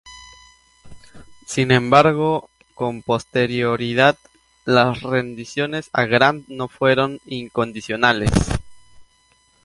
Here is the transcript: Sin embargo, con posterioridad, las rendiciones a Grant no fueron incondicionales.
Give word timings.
Sin 1.45 1.69
embargo, 1.69 2.49
con 2.73 3.03
posterioridad, 3.03 4.17
las 4.65 5.01
rendiciones 5.03 5.91
a 5.93 6.05
Grant 6.05 6.47
no 6.47 6.67
fueron 6.69 7.19
incondicionales. 7.27 8.31